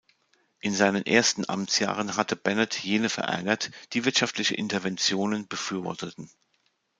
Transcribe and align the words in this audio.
In 0.61 0.73
seinen 0.73 1.05
ersten 1.05 1.47
Amtsjahren 1.47 2.15
hatte 2.17 2.35
Bennett 2.35 2.73
jene 2.79 3.07
verärgert, 3.07 3.69
die 3.93 4.03
wirtschaftliche 4.03 4.55
Interventionen 4.55 5.47
befürworteten. 5.47 6.31